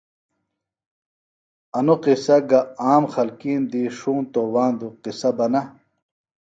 [1.77, 5.61] انوۡ قصہ گہ عام خلکیم دی ݜونتوۡ واندوۡ قِصہ بہ نہ